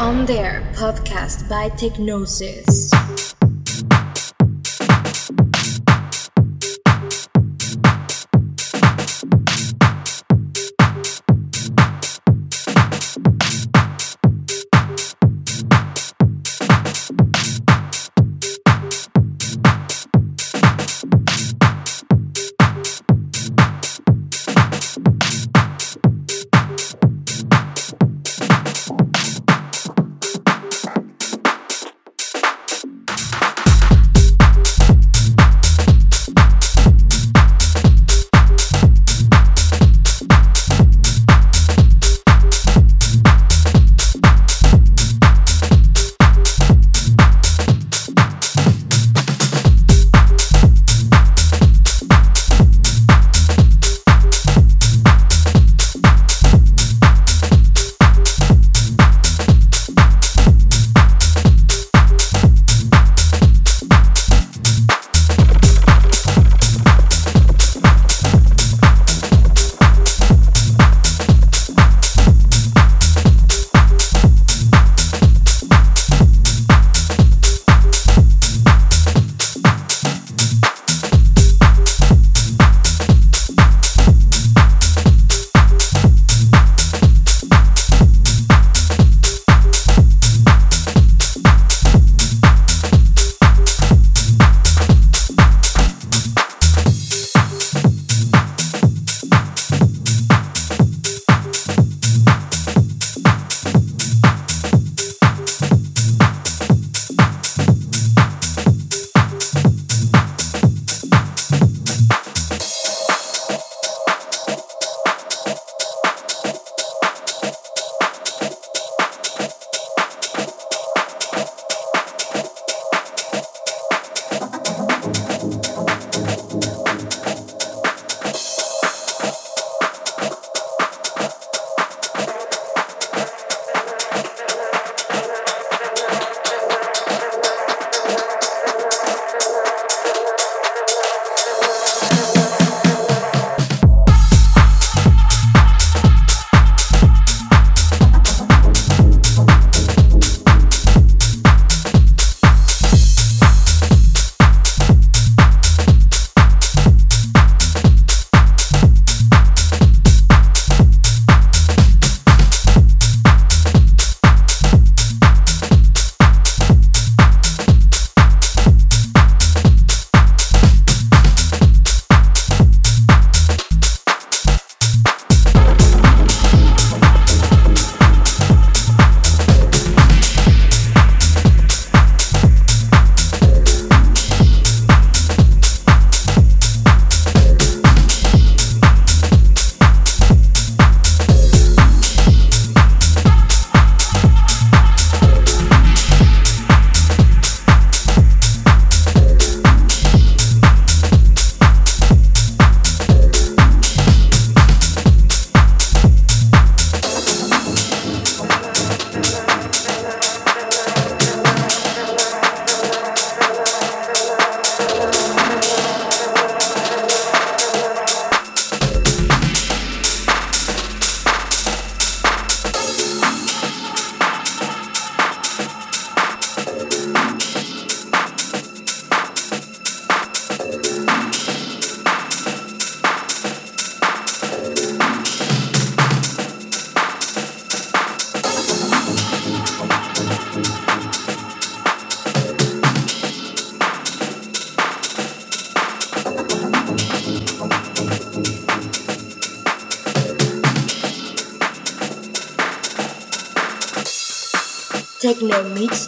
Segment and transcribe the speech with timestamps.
[0.00, 2.93] On There podcast by Technosis.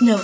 [0.06, 0.23] Techno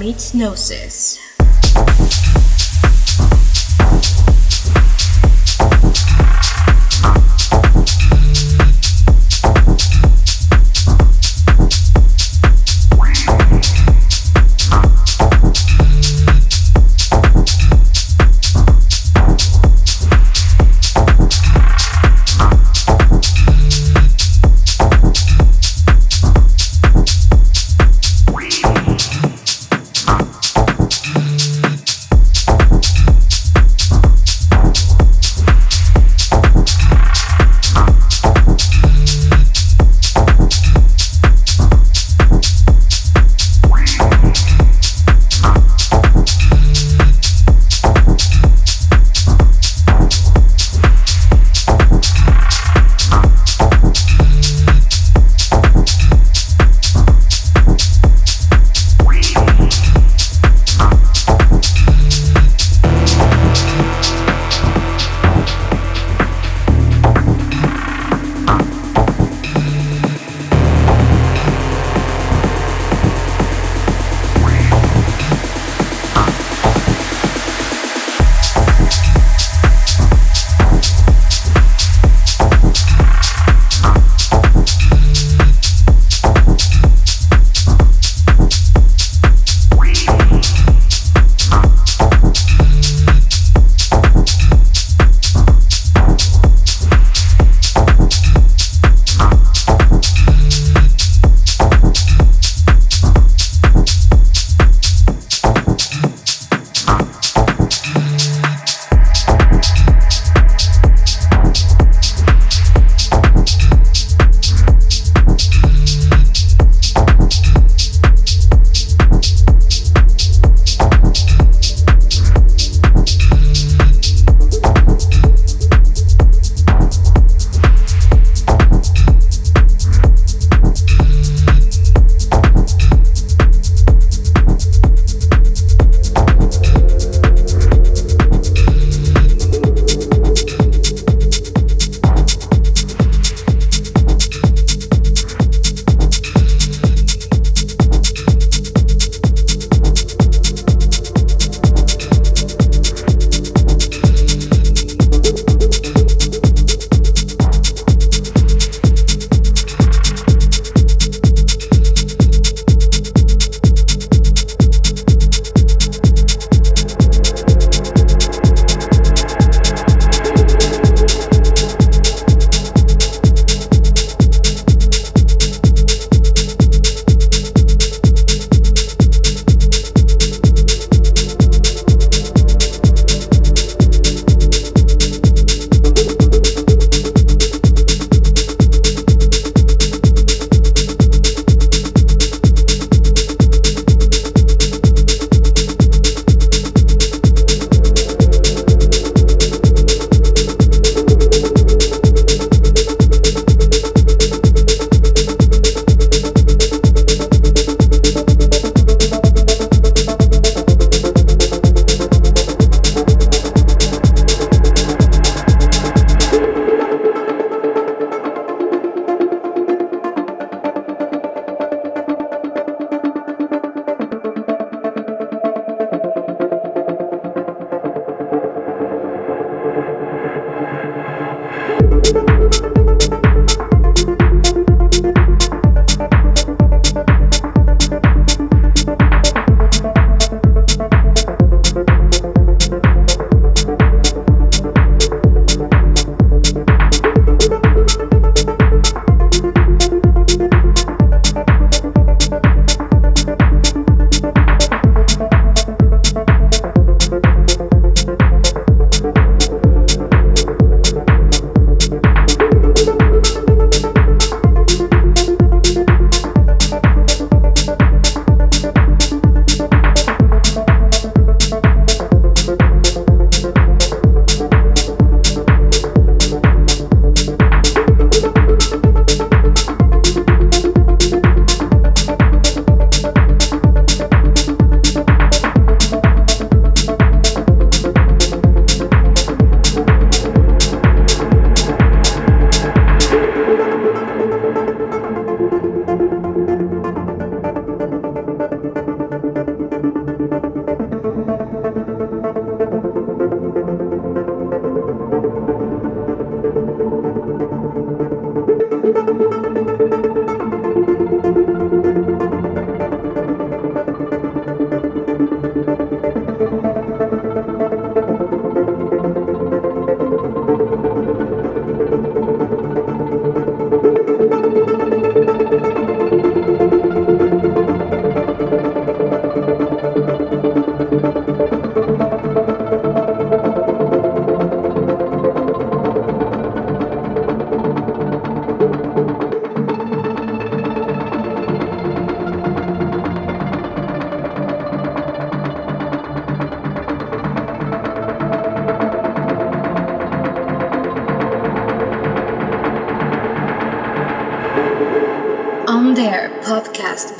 [0.00, 1.09] Meets Gnosis.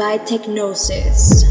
[0.01, 1.50] By Technosis.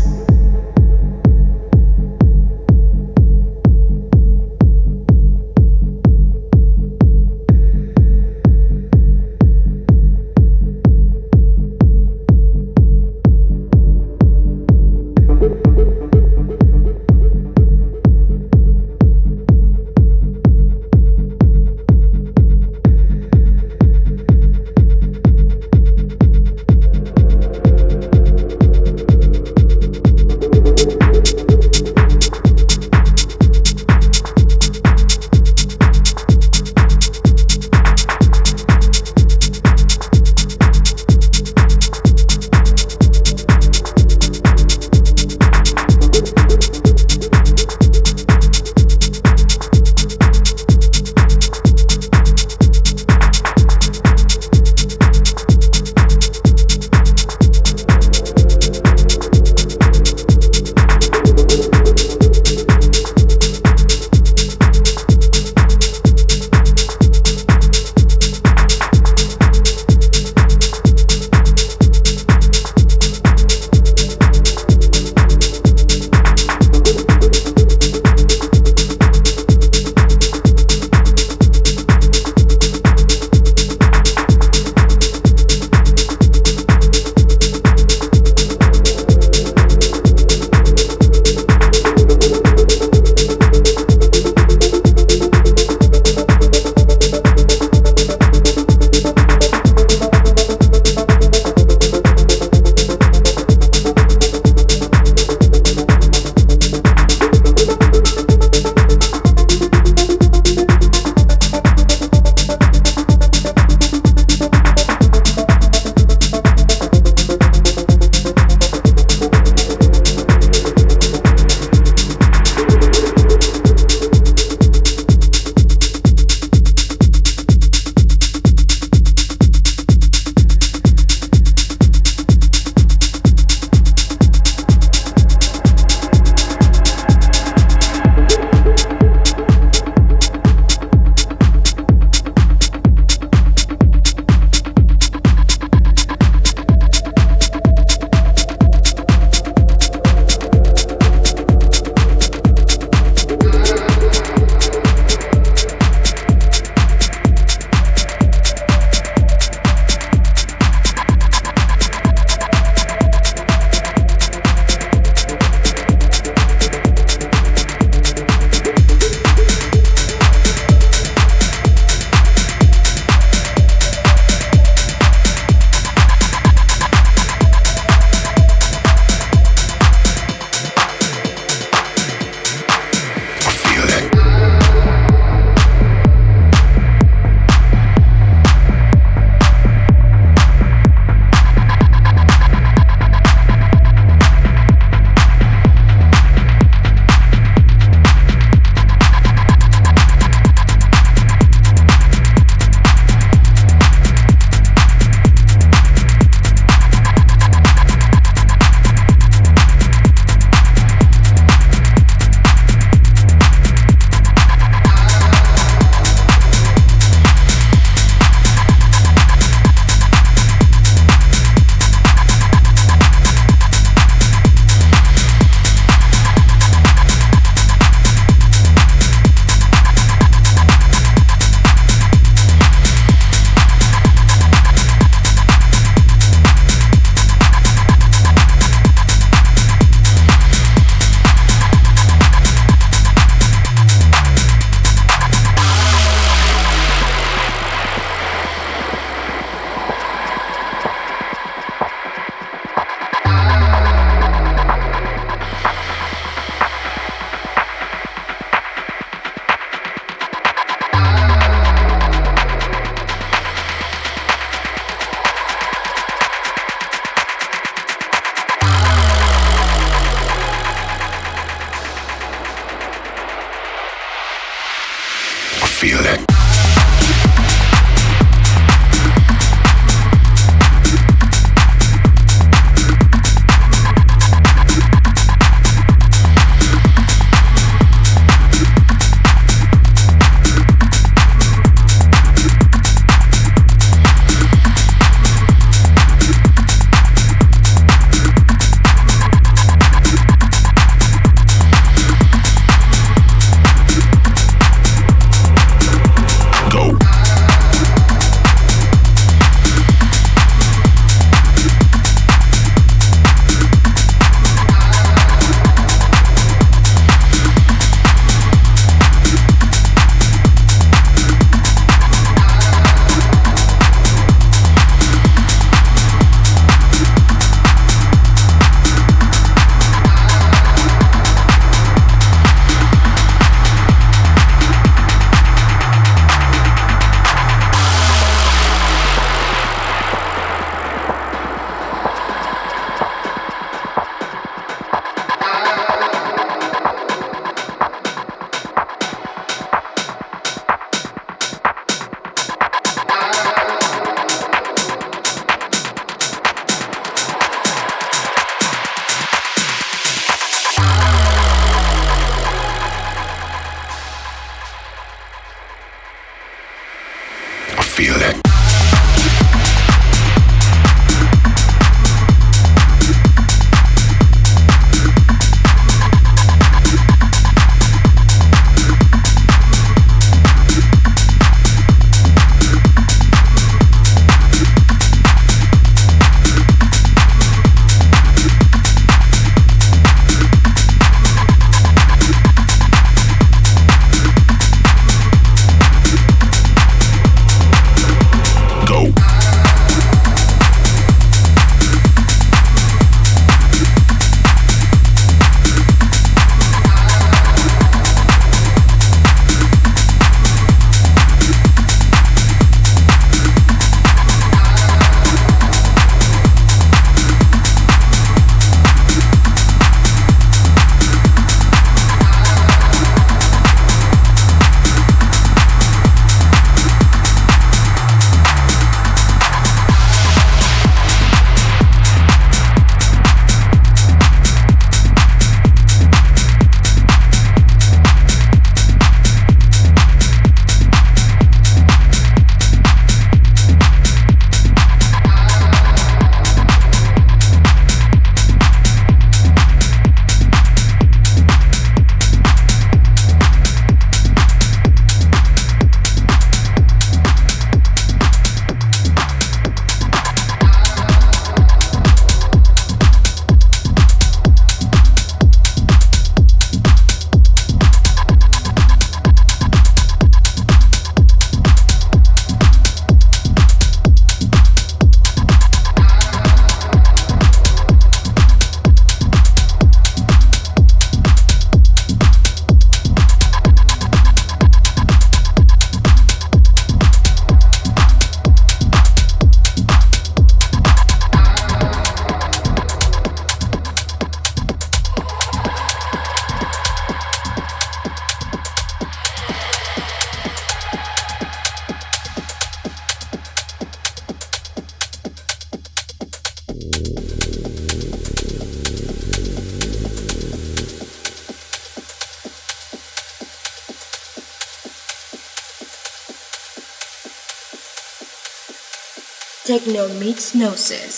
[520.60, 521.09] Meets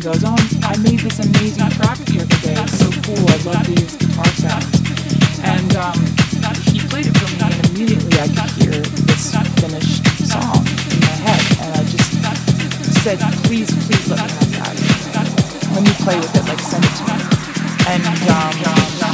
[0.00, 2.56] goes, "Oh, I made this amazing track the other day.
[2.56, 3.20] It's so cool.
[3.20, 4.80] I love these guitar sounds."
[5.44, 5.98] And um,
[6.72, 11.16] he played it for me, and immediately I could hear this finished song in my
[11.20, 12.16] head, and I just
[13.04, 14.76] said, "Please, please let me have
[15.12, 15.28] that.
[15.74, 16.48] Let me play with it.
[16.48, 17.16] Like send it to me."
[17.92, 19.09] And um,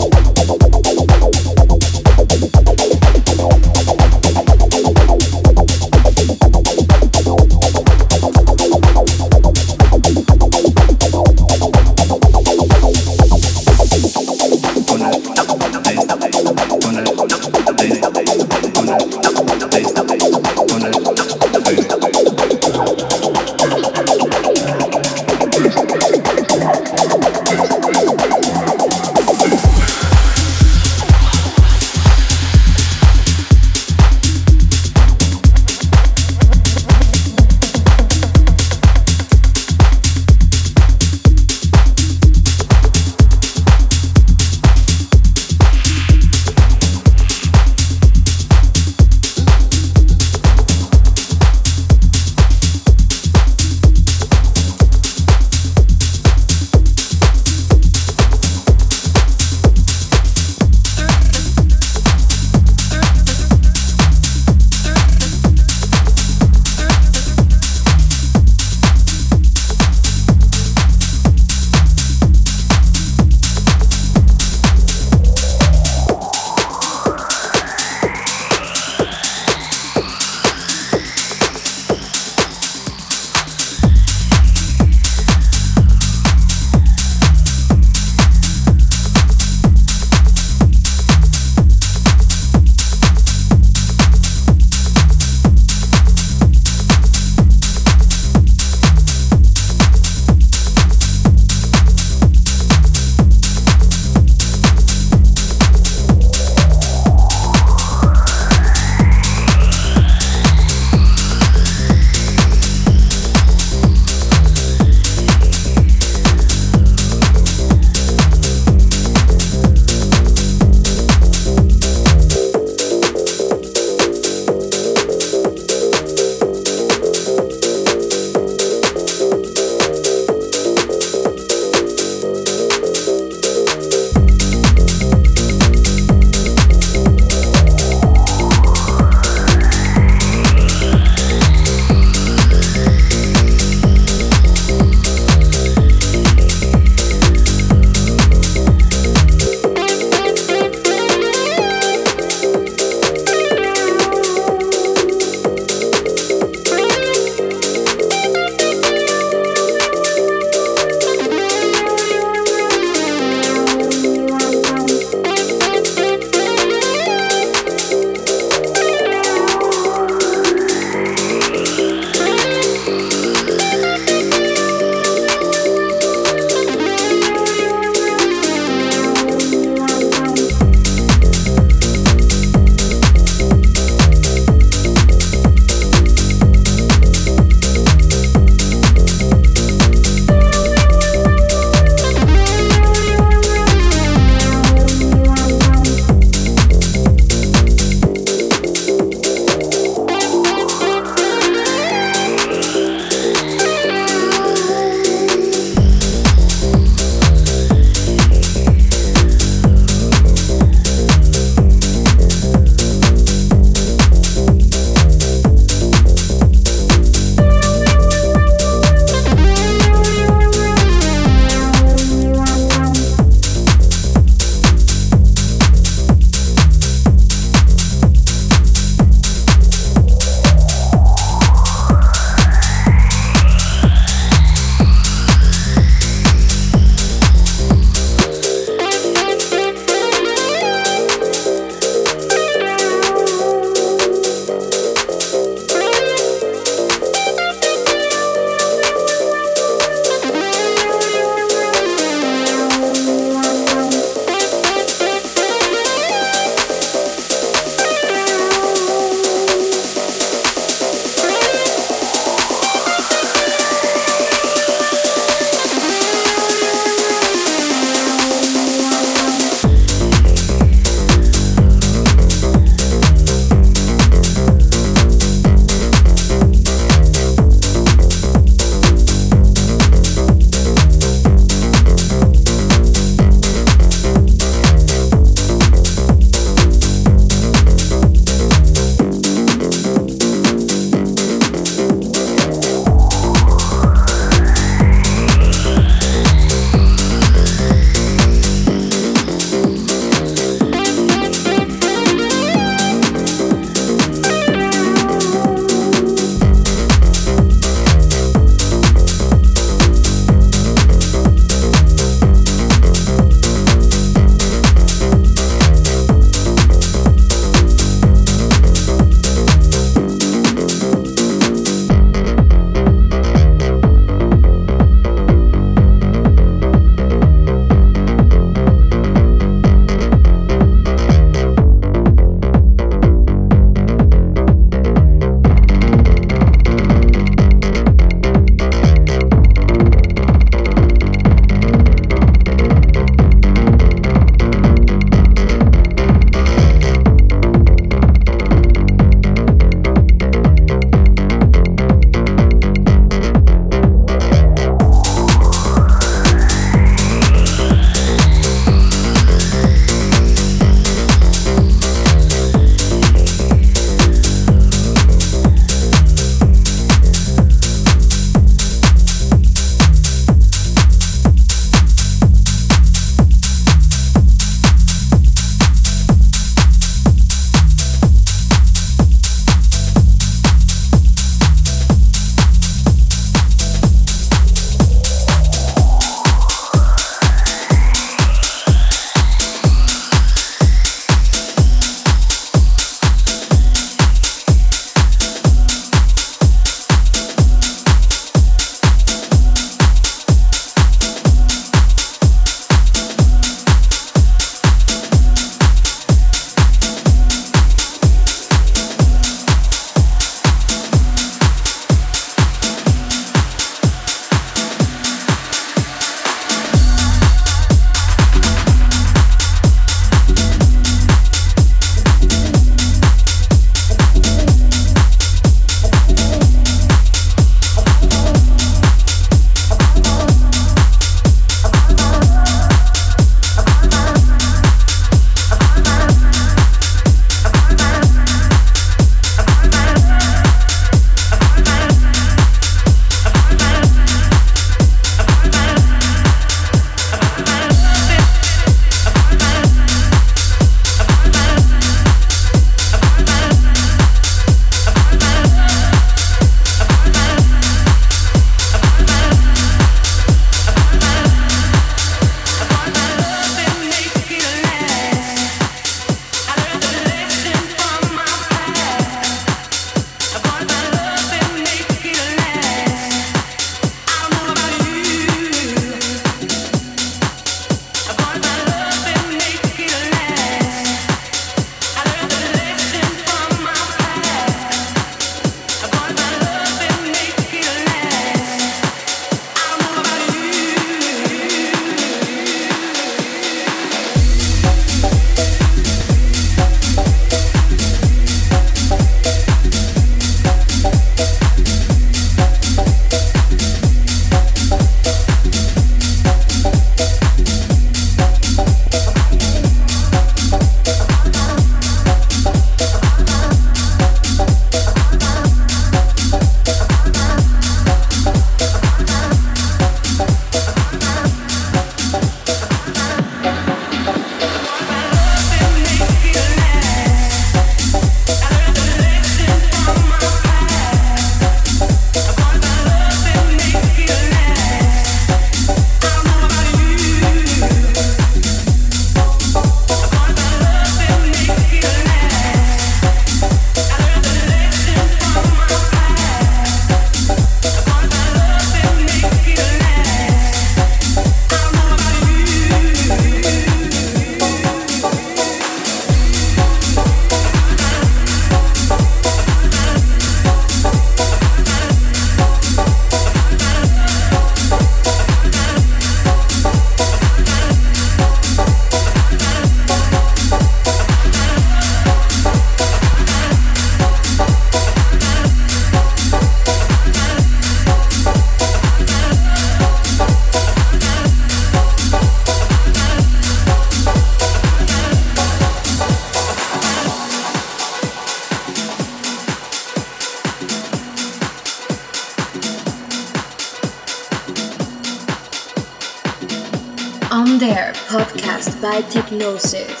[599.03, 600.00] podcast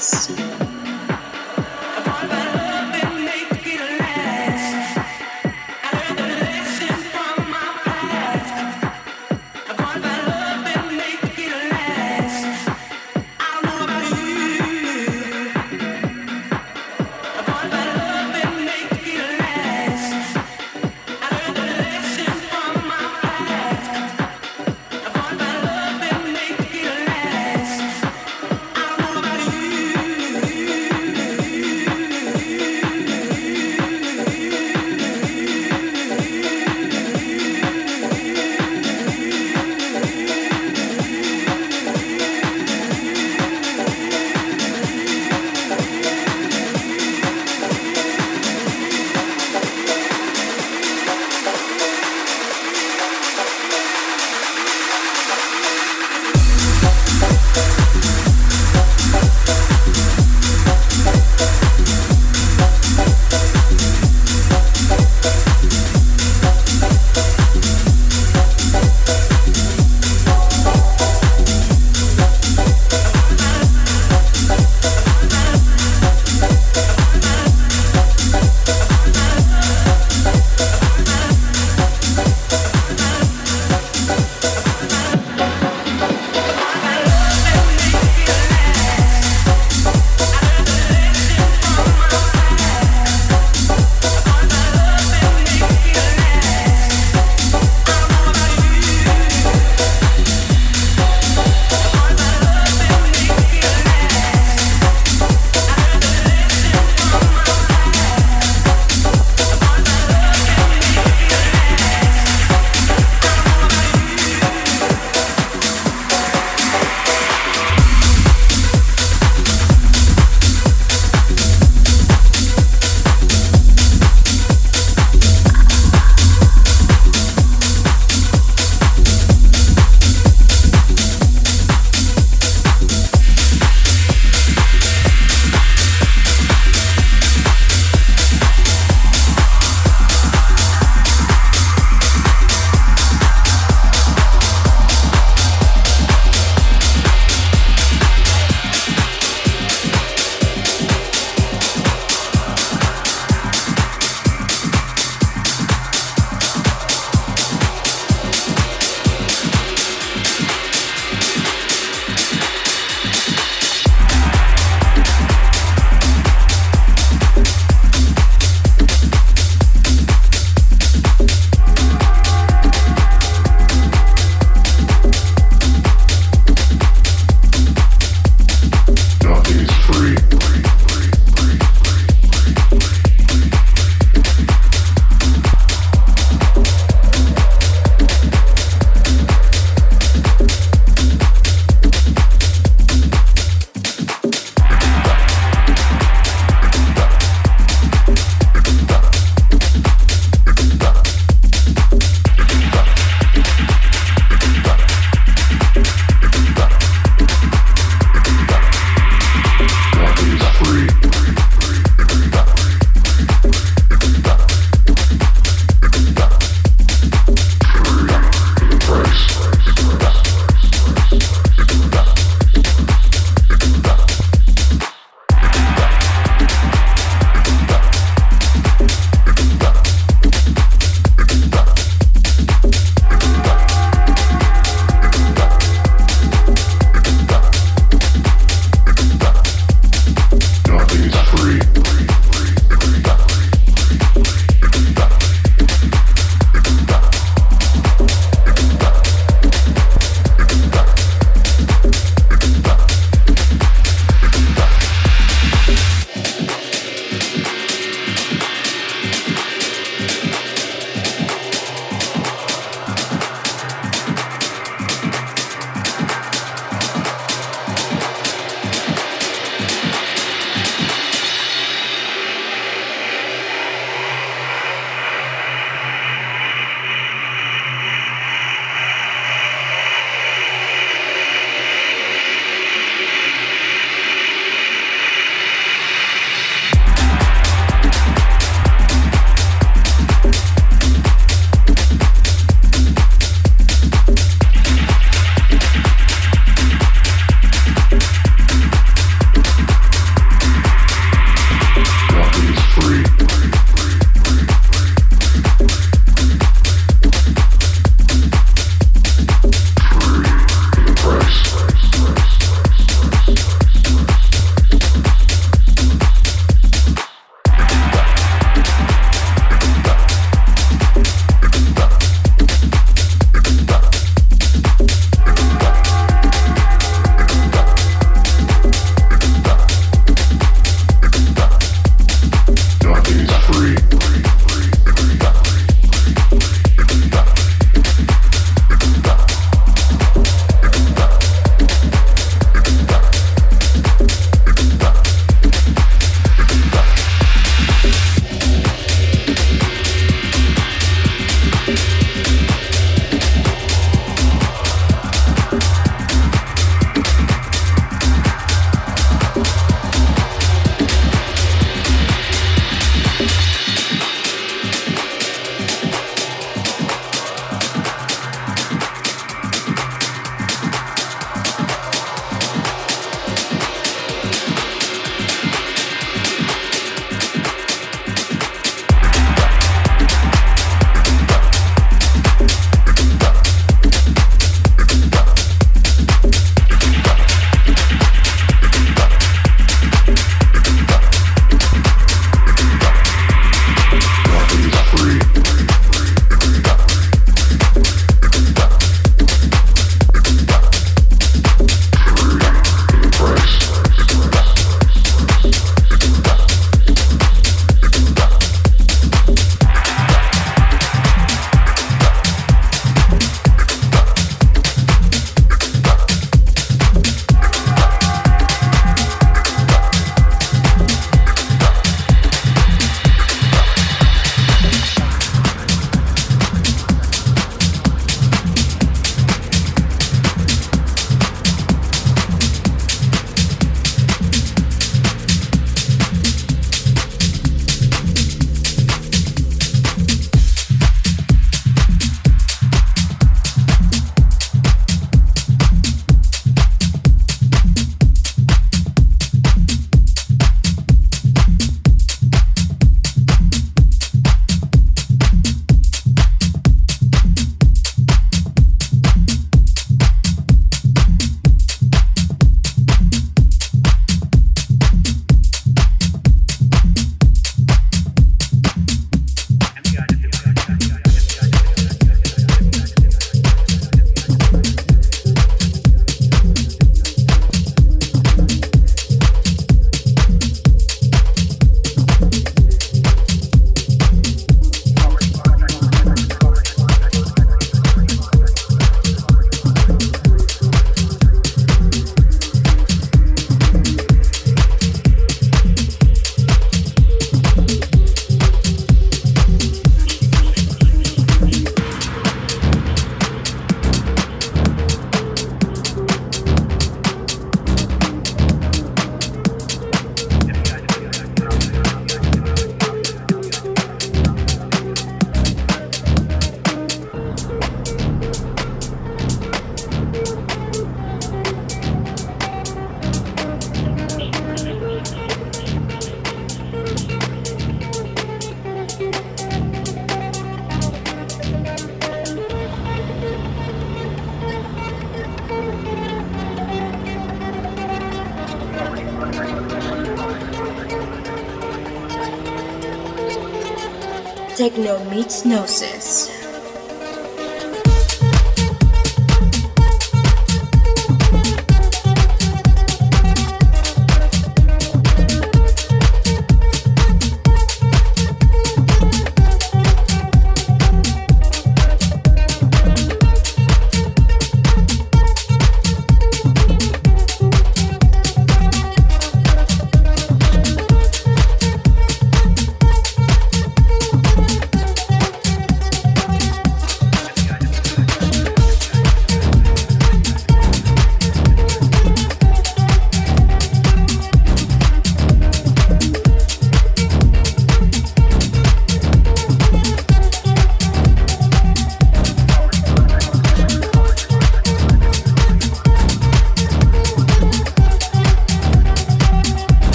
[545.31, 545.90] Technosis.
[545.90, 545.90] Techno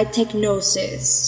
[0.00, 1.19] by Technosis.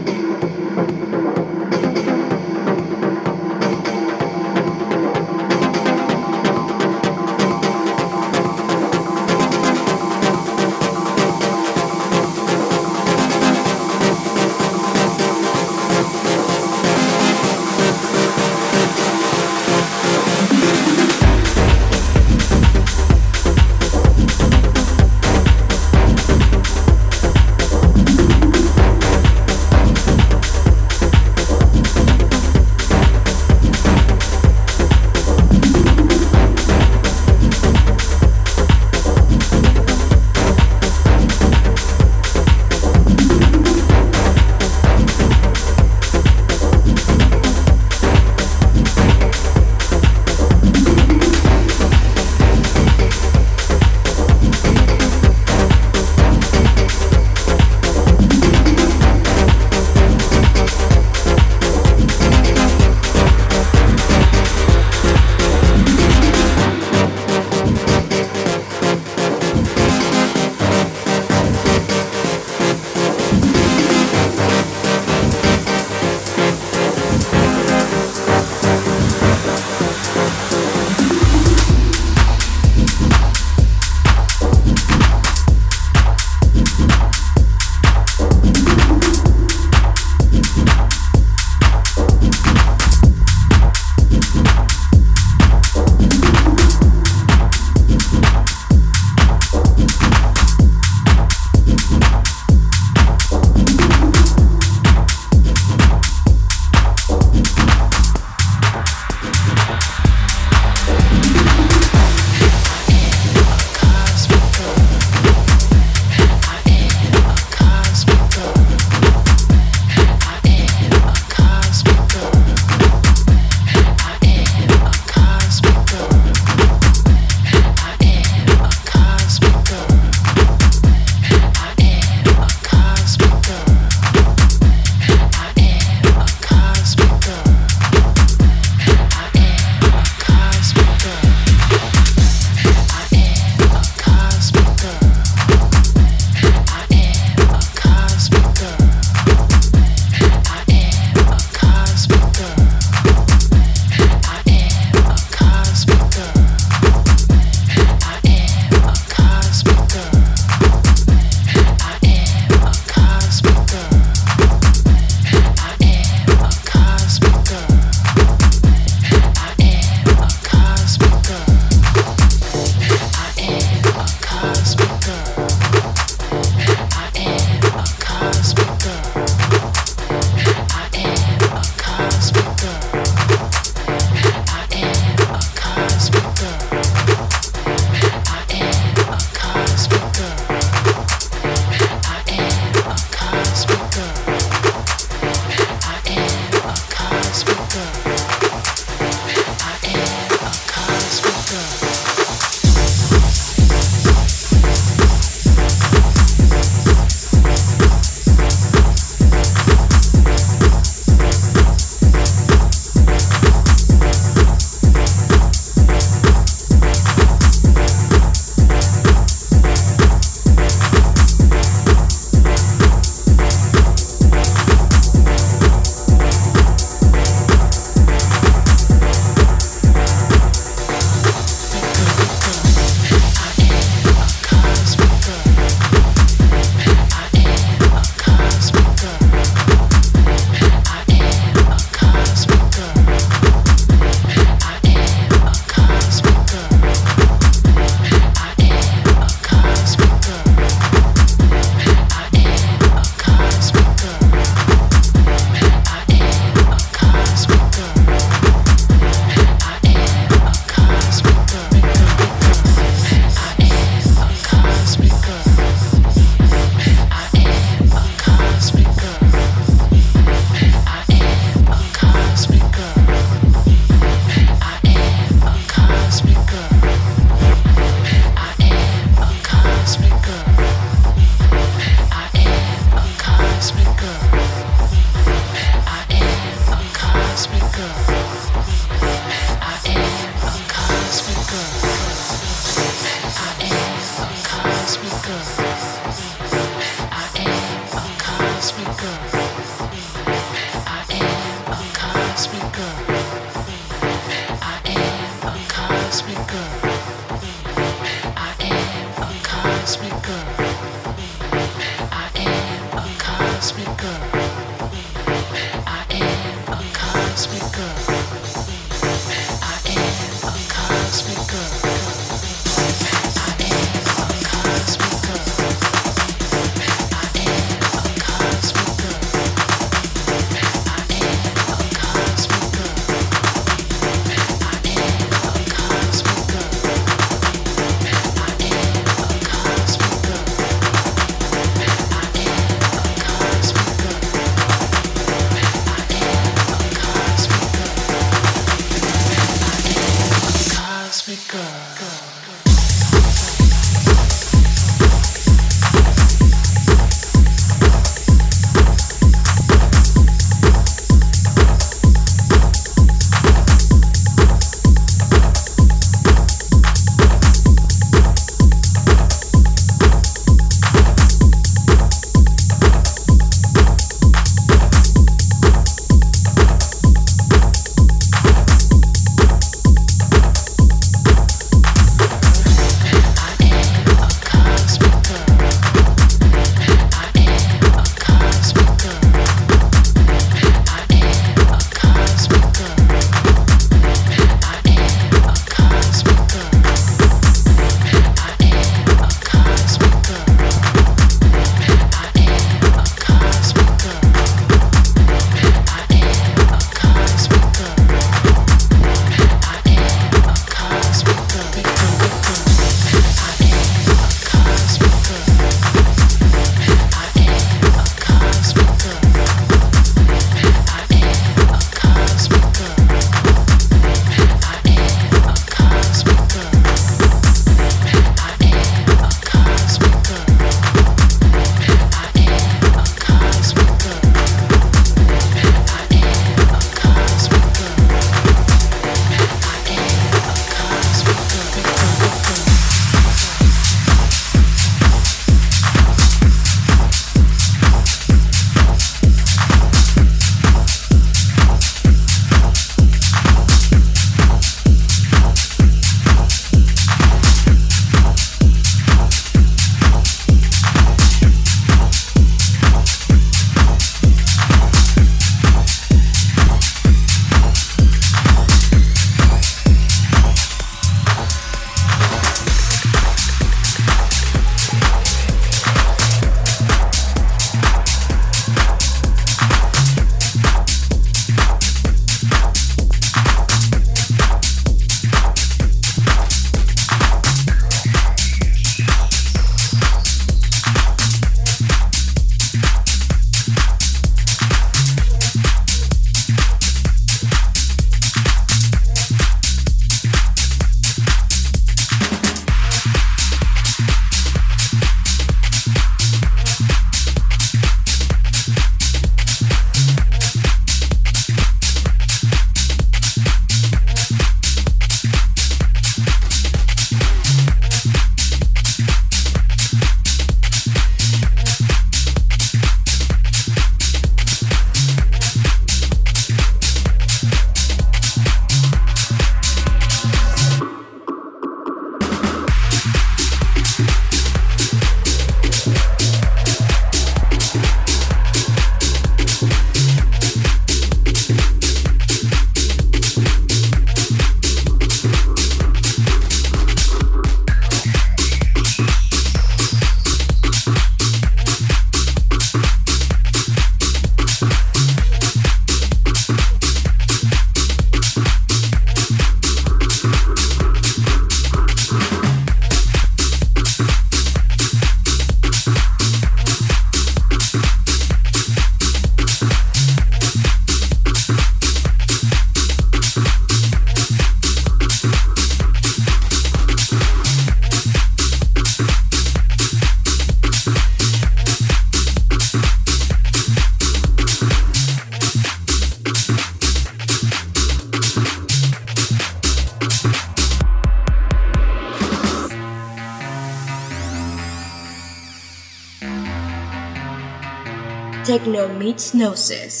[599.11, 600.00] Techno meets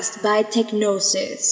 [0.00, 1.49] By Technosis.